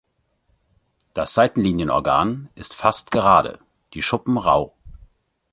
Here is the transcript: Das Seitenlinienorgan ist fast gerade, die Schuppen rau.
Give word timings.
Das 1.13 1.35
Seitenlinienorgan 1.35 2.49
ist 2.55 2.73
fast 2.73 3.11
gerade, 3.11 3.59
die 3.93 4.01
Schuppen 4.01 4.35
rau. 4.37 4.73